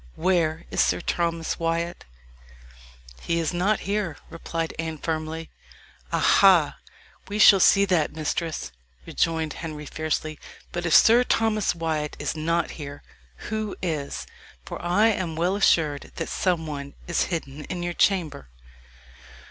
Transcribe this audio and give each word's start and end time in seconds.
Where 0.15 0.65
is 0.71 0.81
Sir 0.81 0.99
Thomas 0.99 1.59
Wyat?" 1.59 2.05
"He 3.21 3.37
is 3.39 3.53
not 3.53 3.81
here," 3.81 4.17
replied 4.31 4.73
Anne 4.79 4.97
firmly. 4.97 5.51
"Aha! 6.11 6.77
we 7.27 7.37
shall 7.37 7.59
see 7.59 7.85
that, 7.85 8.11
mistress," 8.11 8.71
rejoined 9.05 9.53
Henry 9.53 9.85
fiercely. 9.85 10.39
"But 10.71 10.87
if 10.87 10.95
Sir 10.95 11.23
Thomas 11.23 11.75
Wyat 11.75 12.15
is 12.17 12.35
not 12.35 12.71
here, 12.81 13.03
who 13.51 13.75
is? 13.83 14.25
for 14.65 14.81
I 14.81 15.09
am 15.09 15.35
well 15.35 15.55
assured 15.55 16.11
that 16.15 16.29
some 16.29 16.65
one 16.65 16.95
is 17.05 17.25
hidden 17.29 17.65
in 17.65 17.83
your 17.83 17.93
chamber." 17.93 18.47